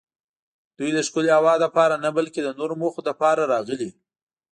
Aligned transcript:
دوی 0.77 0.89
د 0.93 0.99
ښکلې 1.07 1.31
هوا 1.39 1.53
لپاره 1.65 1.95
نه 2.05 2.09
بلکې 2.17 2.39
د 2.43 2.49
نورو 2.59 2.73
موخو 2.81 3.01
لپاره 3.09 3.41
راغلي. 3.53 3.89